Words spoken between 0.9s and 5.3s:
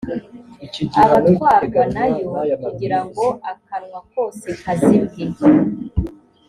abatwarwa na yo kugira ngo akanwa kose kazibwe